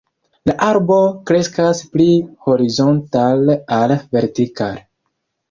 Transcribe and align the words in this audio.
La 0.49 0.53
arbo 0.67 0.95
kreskas 1.31 1.81
pli 1.91 2.07
horizontale 2.47 3.59
ol 3.79 3.95
vertikale. 4.19 4.85